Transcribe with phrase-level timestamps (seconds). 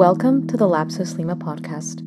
[0.00, 2.02] Welcome to the Lapsus Lima podcast.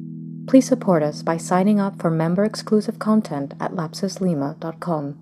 [0.47, 5.19] Please support us by signing up for member exclusive content at lapsuslima.com.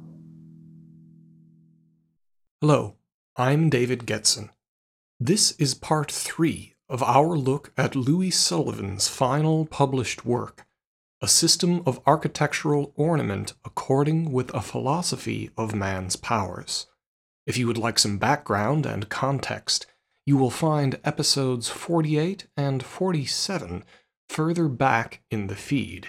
[2.62, 2.96] Hello,
[3.36, 4.52] I'm David Gersten.
[5.20, 10.66] This is part three of our look at Louis Sullivan's final published work,
[11.20, 16.88] A System of Architectural Ornament According with a Philosophy of Man's Powers.
[17.46, 19.88] If you would like some background and context,
[20.32, 23.84] you will find episodes 48 and 47
[24.30, 26.08] further back in the feed.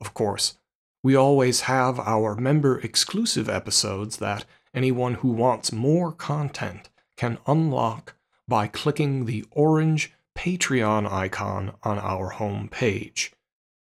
[0.00, 0.56] Of course,
[1.02, 8.14] we always have our member exclusive episodes that anyone who wants more content can unlock
[8.48, 13.32] by clicking the orange Patreon icon on our home page.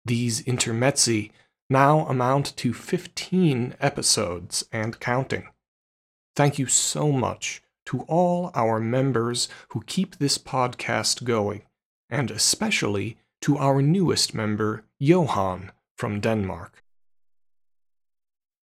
[0.05, 1.31] These intermezzi
[1.71, 5.49] now amount to 15 episodes and counting.
[6.37, 11.63] Thank you so much to all our members who keep this podcast going,
[12.09, 16.83] and especially to our newest member, Johan from Denmark.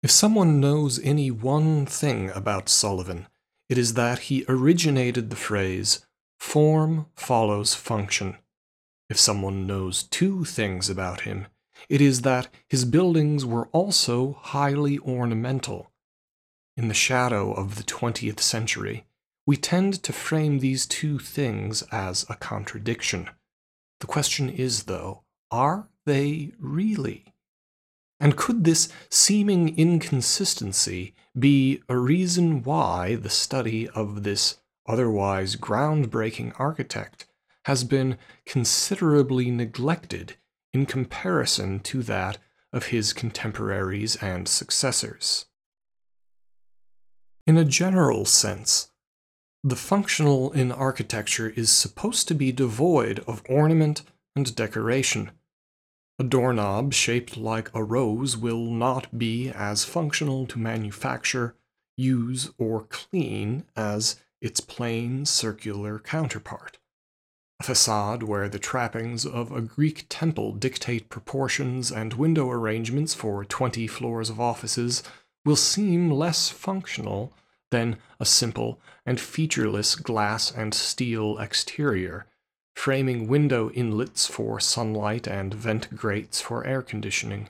[0.03, 3.27] If someone knows any one thing about Sullivan,
[3.69, 6.07] it is that he originated the phrase,
[6.39, 8.37] form follows function.
[9.11, 11.49] If someone knows two things about him,
[11.89, 15.90] it is that his buildings were also highly ornamental.
[16.81, 19.05] In the shadow of the 20th century,
[19.45, 23.29] we tend to frame these two things as a contradiction.
[24.01, 27.35] The question is, though, are they really?
[28.19, 36.59] And could this seeming inconsistency be a reason why the study of this otherwise groundbreaking
[36.59, 37.27] architect
[37.67, 40.39] has been considerably neglected
[40.73, 42.39] in comparison to that
[42.73, 45.45] of his contemporaries and successors?
[47.51, 48.93] In a general sense,
[49.65, 54.03] the functional in architecture is supposed to be devoid of ornament
[54.37, 55.33] and decoration.
[56.21, 61.57] A doorknob shaped like a rose will not be as functional to manufacture,
[61.97, 66.79] use, or clean as its plain circular counterpart.
[67.59, 73.45] A facade where the trappings of a Greek temple dictate proportions and window arrangements for
[73.45, 75.03] 20 floors of offices
[75.45, 77.33] will seem less functional
[77.71, 82.27] than a simple and featureless glass and steel exterior,
[82.77, 87.49] framing window inlets for sunlight and vent grates for air conditioning.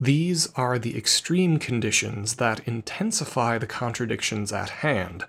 [0.00, 5.24] These are the extreme conditions that intensify the contradictions at hand,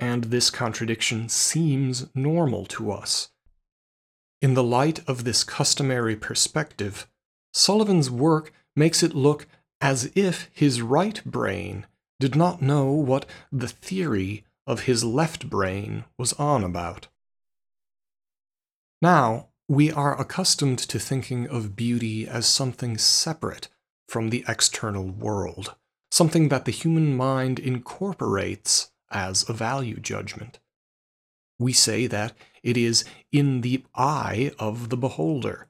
[0.00, 3.30] and this contradiction seems normal to us.
[4.40, 7.08] In the light of this customary perspective,
[7.52, 9.46] Sullivan's work makes it look
[9.80, 11.86] as if his right brain
[12.20, 17.08] did not know what the theory of his left brain was on about.
[19.00, 23.68] Now, we are accustomed to thinking of beauty as something separate
[24.08, 25.74] from the external world,
[26.10, 30.58] something that the human mind incorporates as a value judgment.
[31.58, 35.68] We say that it is in the eye of the beholder,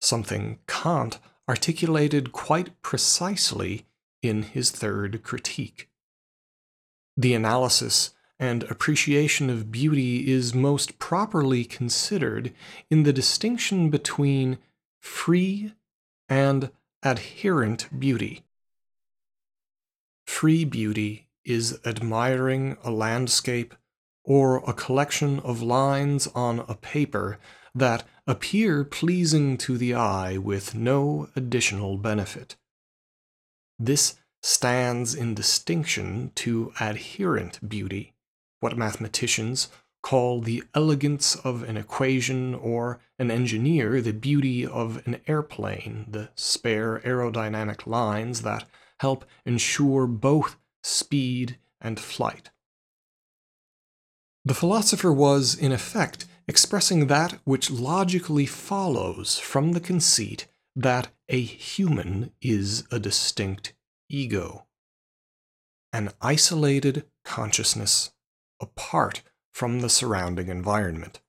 [0.00, 1.18] something Kant
[1.48, 3.86] articulated quite precisely
[4.22, 5.88] in his third critique.
[7.16, 12.52] The analysis and appreciation of beauty is most properly considered
[12.90, 14.58] in the distinction between
[15.00, 15.72] free
[16.28, 16.70] and
[17.02, 18.44] adherent beauty.
[20.26, 23.74] Free beauty is admiring a landscape
[24.24, 27.38] or a collection of lines on a paper
[27.76, 32.56] that appear pleasing to the eye with no additional benefit.
[33.78, 38.14] This stands in distinction to adherent beauty,
[38.60, 39.68] what mathematicians
[40.02, 46.28] call the elegance of an equation or an engineer the beauty of an airplane, the
[46.36, 48.64] spare aerodynamic lines that
[49.00, 52.50] help ensure both speed and flight.
[54.44, 61.40] The philosopher was, in effect, expressing that which logically follows from the conceit that a
[61.40, 63.74] human is a distinct
[64.08, 64.66] ego,
[65.92, 68.12] an isolated consciousness
[68.60, 69.22] apart
[69.52, 71.20] from the surrounding environment.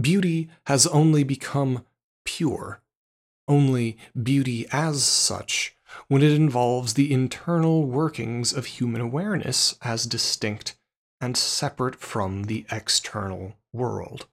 [0.00, 1.84] Beauty has only become
[2.24, 2.80] pure,
[3.46, 5.76] only beauty as such,
[6.08, 10.76] when it involves the internal workings of human awareness as distinct
[11.20, 14.26] and separate from the external world.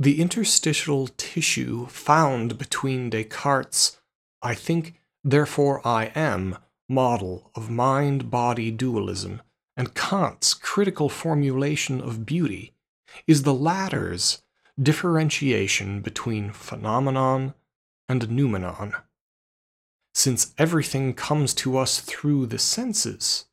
[0.00, 4.00] The interstitial tissue found between Descartes'
[4.40, 6.56] I think, therefore I am
[6.88, 9.42] model of mind body dualism
[9.76, 12.72] and Kant's critical formulation of beauty
[13.26, 14.42] is the latter's
[14.82, 17.52] differentiation between phenomenon
[18.08, 18.94] and noumenon.
[20.14, 23.44] Since everything comes to us through the senses,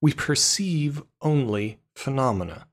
[0.00, 2.66] we perceive only phenomena,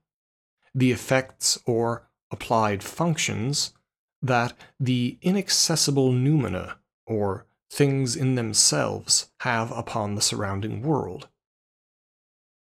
[0.74, 3.72] the effects or applied functions
[4.20, 6.76] that the inaccessible noumena,
[7.06, 11.28] or things in themselves, have upon the surrounding world.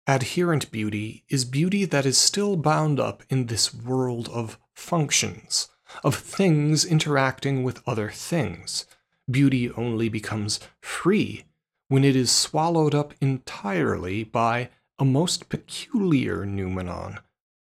[0.07, 5.69] Adherent beauty is beauty that is still bound up in this world of functions,
[6.03, 8.87] of things interacting with other things.
[9.31, 11.45] Beauty only becomes free
[11.89, 17.19] when it is swallowed up entirely by a most peculiar noumenon,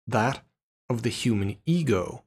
[0.07, 0.43] that
[0.91, 2.23] of the human ego,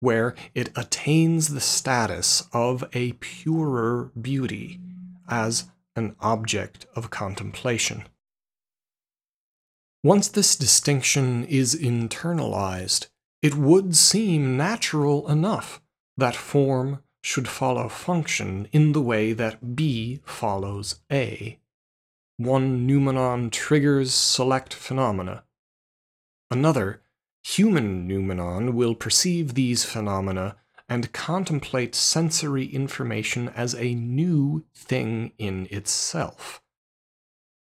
[0.00, 4.80] where it attains the status of a purer beauty
[5.28, 8.04] as an object of contemplation.
[10.02, 13.08] Once this distinction is internalized,
[13.42, 15.80] it would seem natural enough
[16.16, 21.58] that form should follow function in the way that B follows A.
[22.38, 25.44] One noumenon triggers select phenomena.
[26.50, 27.01] Another,
[27.42, 30.56] human noumenon, will perceive these phenomena
[30.88, 36.62] and contemplate sensory information as a new thing in itself.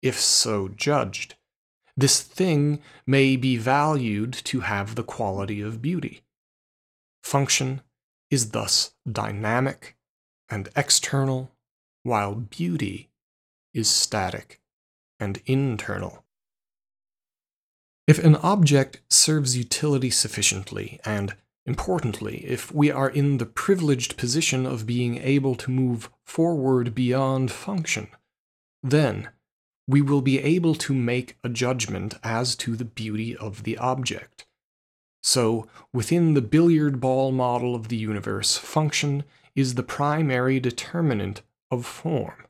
[0.02, 1.34] If so judged,
[1.96, 6.22] this thing may be valued to have the quality of beauty.
[7.24, 7.82] Function
[8.30, 9.96] is thus dynamic
[10.48, 11.50] and external,
[12.04, 13.10] while beauty
[13.74, 14.60] is static
[15.18, 16.24] and internal.
[18.08, 24.64] If an object serves utility sufficiently, and importantly, if we are in the privileged position
[24.64, 28.08] of being able to move forward beyond function,
[28.82, 29.28] then
[29.86, 34.46] we will be able to make a judgment as to the beauty of the object.
[35.22, 39.24] So, within the billiard ball model of the universe, function
[39.54, 42.46] is the primary determinant of form.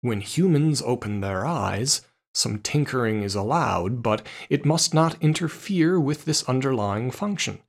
[0.00, 2.02] When humans open their eyes,
[2.34, 7.60] some tinkering is allowed, but it must not interfere with this underlying function.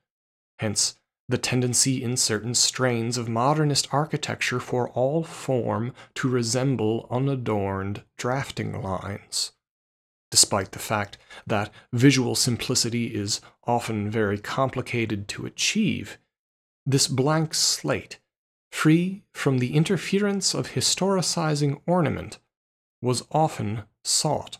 [0.59, 0.95] Hence,
[1.27, 8.81] the tendency in certain strains of modernist architecture for all form to resemble unadorned drafting
[8.81, 9.53] lines
[10.31, 16.17] despite the fact that visual simplicity is often very complicated to achieve,
[16.85, 18.17] this blank slate,
[18.71, 22.39] free from the interference of historicizing ornament,
[23.01, 24.57] was often sought.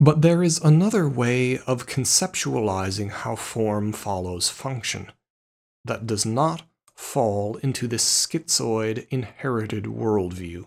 [0.00, 5.12] But there is another way of conceptualizing how form follows function
[5.84, 6.62] that does not
[6.94, 10.66] fall into this schizoid inherited worldview.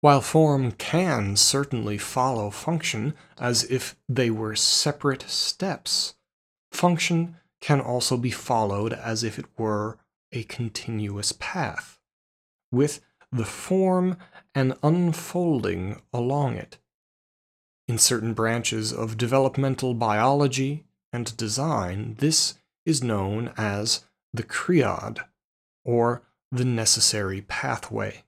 [0.00, 6.14] While form can certainly follow function as if they were separate steps,
[6.72, 9.98] function can also be followed as if it were
[10.32, 12.00] a continuous path,
[12.72, 13.00] with
[13.30, 14.16] the form
[14.54, 16.78] and unfolding along it.
[17.88, 22.54] In certain branches of developmental biology and design, this
[22.84, 25.24] is known as the chreod,
[25.84, 28.24] or the necessary pathway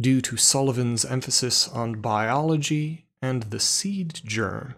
[0.00, 4.76] due to Sullivan's emphasis on biology and the seed germ.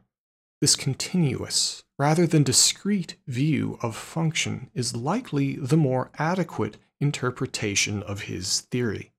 [0.60, 8.22] This continuous, rather than discrete view of function is likely the more adequate interpretation of
[8.22, 9.12] his theory.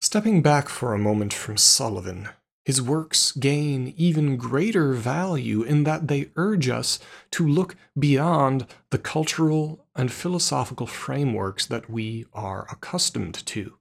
[0.00, 2.28] Stepping back for a moment from Sullivan,
[2.64, 6.98] his works gain even greater value in that they urge us
[7.30, 13.78] to look beyond the cultural and philosophical frameworks that we are accustomed to.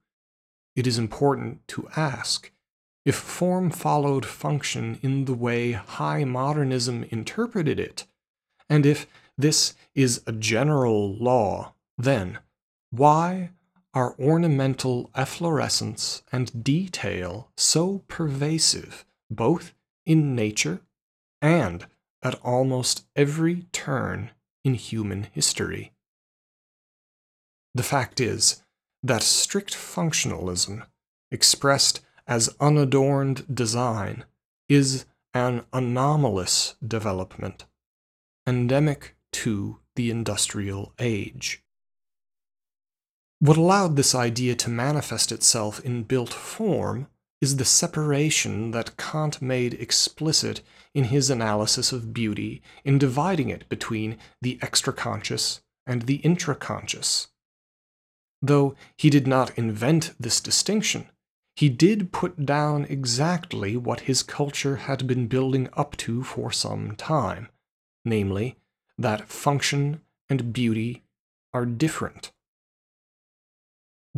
[0.75, 2.51] It is important to ask
[3.05, 8.05] if form followed function in the way high modernism interpreted it,
[8.69, 9.07] and if
[9.37, 12.39] this is a general law, then
[12.89, 13.51] why
[13.95, 19.73] are ornamental efflorescence and detail so pervasive both
[20.05, 20.81] in nature
[21.41, 21.87] and
[22.21, 24.31] at almost every turn
[24.63, 25.93] in human history?
[27.73, 28.61] The fact is,
[29.01, 30.85] that strict functionalism,
[31.31, 34.25] expressed as unadorned design,
[34.67, 37.65] is an anomalous development,
[38.47, 41.64] endemic to the industrial age.
[43.45, 47.05] What allowed this idea to manifest itself in built form
[47.39, 50.61] is the separation that Kant made explicit
[50.95, 57.27] in his analysis of beauty in dividing it between the extraconscious and the intraconscious.
[58.41, 61.11] Though he did not invent this distinction,
[61.55, 66.95] he did put down exactly what his culture had been building up to for some
[66.95, 67.49] time
[68.03, 68.55] namely,
[68.97, 71.03] that function and beauty
[71.53, 72.31] are different.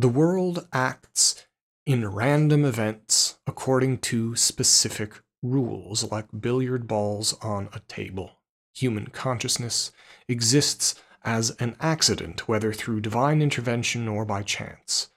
[0.00, 1.44] The world acts
[1.84, 8.38] in random events according to specific rules, like billiard balls on a table.
[8.76, 9.90] Human consciousness
[10.28, 15.10] exists as an accident, whether through divine intervention or by chance.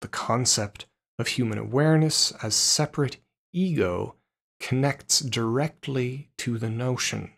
[0.00, 0.86] The concept
[1.18, 3.18] of human awareness as separate
[3.52, 4.14] ego
[4.58, 7.32] connects directly to the notion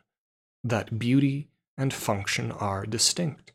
[0.62, 3.52] that beauty and function are distinct,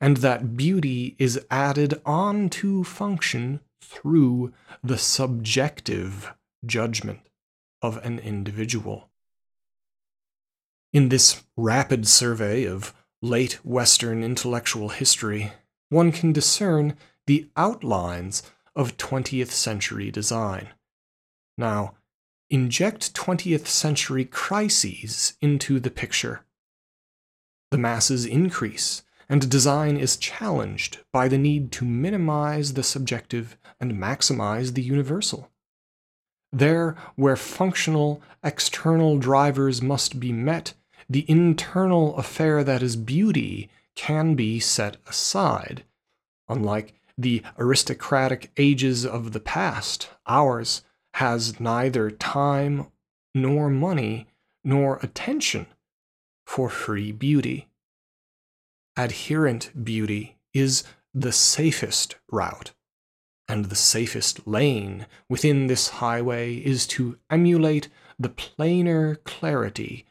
[0.00, 4.52] and that beauty is added on to function through
[4.82, 6.32] the subjective
[6.64, 7.20] judgment
[7.80, 9.08] of an individual.
[10.92, 15.52] In this rapid survey of late Western intellectual history,
[15.90, 18.42] one can discern the outlines
[18.74, 20.68] of 20th century design.
[21.56, 21.94] Now,
[22.48, 26.44] inject 20th century crises into the picture.
[27.70, 33.92] The masses increase, and design is challenged by the need to minimize the subjective and
[33.92, 35.50] maximize the universal.
[36.52, 40.72] There, where functional external drivers must be met,
[41.08, 45.84] the internal affair that is beauty can be set aside.
[46.48, 50.82] Unlike the aristocratic ages of the past, ours
[51.14, 52.86] has neither time
[53.34, 54.28] nor money
[54.64, 55.66] nor attention
[56.46, 57.67] for free beauty.
[58.98, 60.82] Adherent beauty is
[61.14, 62.72] the safest route,
[63.46, 67.88] and the safest lane within this highway is to emulate
[68.18, 70.04] the planar clarity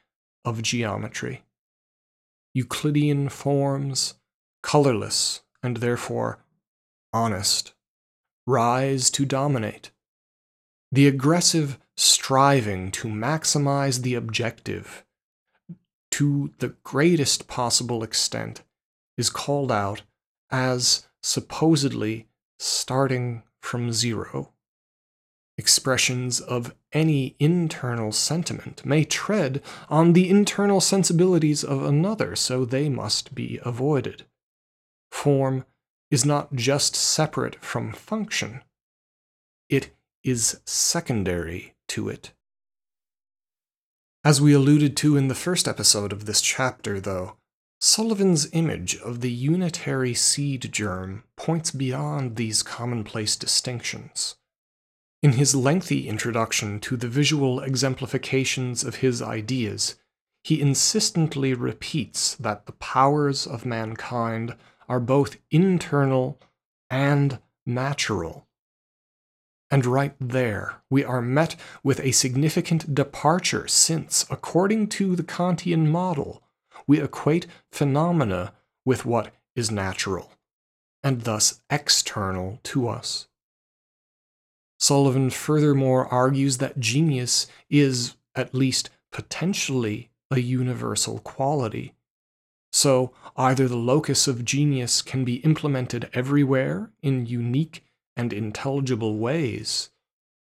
[0.45, 1.43] of geometry.
[2.53, 4.13] Euclidean forms,
[4.63, 6.39] colorless and therefore
[7.11, 7.73] honest,
[8.45, 9.91] rise to dominate.
[10.93, 15.03] The aggressive striving to maximize the objective
[16.11, 18.63] to the greatest possible extent
[19.17, 20.03] is called out
[20.51, 22.27] as supposedly
[22.59, 24.53] starting from zero.
[25.57, 32.89] Expressions of any internal sentiment may tread on the internal sensibilities of another, so they
[32.89, 34.23] must be avoided.
[35.11, 35.65] Form
[36.11, 38.61] is not just separate from function,
[39.67, 39.89] it
[40.23, 42.33] is secondary to it.
[44.23, 47.37] As we alluded to in the first episode of this chapter, though,
[47.79, 54.35] Sullivan's image of the unitary seed germ points beyond these commonplace distinctions.
[55.21, 59.95] In his lengthy introduction to the visual exemplifications of his ideas,
[60.43, 64.55] he insistently repeats that the powers of mankind
[64.89, 66.39] are both internal
[66.89, 68.47] and natural.
[69.69, 75.87] And right there, we are met with a significant departure since, according to the Kantian
[75.89, 76.41] model,
[76.87, 78.53] we equate phenomena
[78.85, 80.31] with what is natural,
[81.03, 83.27] and thus external to us.
[84.79, 91.93] Sullivan furthermore argues that genius is, at least potentially, a universal quality,
[92.71, 97.83] so either the locus of genius can be implemented everywhere in unique
[98.15, 99.89] and intelligible ways,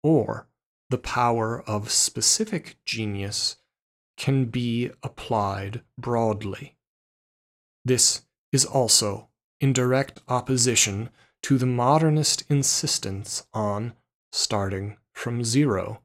[0.03, 0.47] or
[0.89, 3.57] the power of specific genius
[4.17, 6.77] can be applied broadly.
[7.85, 9.29] This is also
[9.61, 11.11] in direct opposition
[11.43, 13.95] to the modernist insistence on
[14.33, 16.03] starting from zero,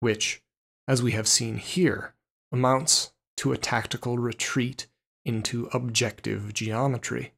[0.00, 0.42] which,
[0.86, 2.14] as we have seen here,
[2.52, 4.86] amounts to a tactical retreat
[5.24, 7.32] into objective geometry.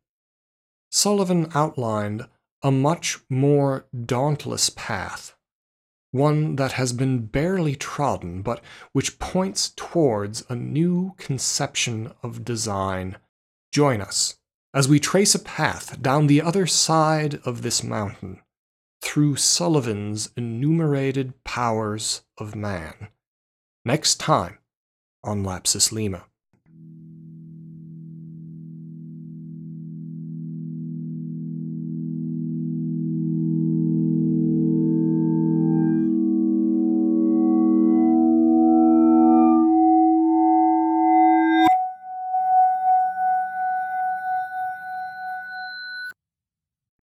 [0.91, 2.27] Sullivan outlined
[2.63, 5.34] a much more dauntless path,
[6.15, 13.17] one that has been barely trodden, but which points towards a new conception of design.
[13.73, 14.37] Join us
[14.73, 18.41] as we trace a path down the other side of this mountain
[19.03, 23.09] through Sullivan's enumerated powers of man.
[23.85, 24.59] Next time
[25.25, 26.27] on Lapsus Lima.